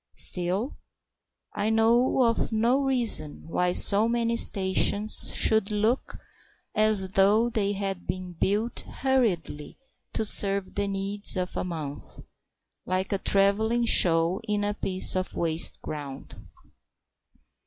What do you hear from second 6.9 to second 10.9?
though they had been built hurriedly to serve the